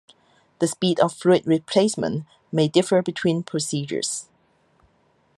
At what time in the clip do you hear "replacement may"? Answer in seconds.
1.45-2.67